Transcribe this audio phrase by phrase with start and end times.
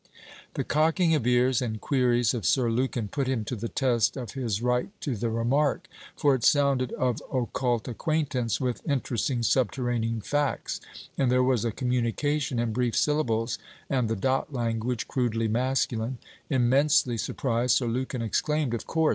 [0.55, 4.31] The cocking of ears and queries of Sir Lukin put him to the test of
[4.31, 10.81] his right to the remark; for it sounded of occult acquaintance with interesting subterranean facts;
[11.19, 13.59] and there was a communication, in brief syllables
[13.91, 16.17] and the dot language, crudely masculine.
[16.49, 19.09] Immensely surprised, Sir Lukin exclaimed: 'Of course!